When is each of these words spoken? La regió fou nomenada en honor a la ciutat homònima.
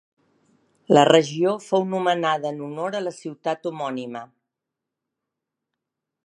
La 0.97 1.01
regió 1.09 1.51
fou 1.65 1.85
nomenada 1.91 2.53
en 2.53 2.63
honor 2.69 2.97
a 3.01 3.03
la 3.09 3.13
ciutat 3.19 3.69
homònima. 3.71 4.23